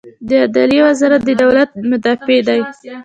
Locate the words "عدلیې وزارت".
0.43-1.21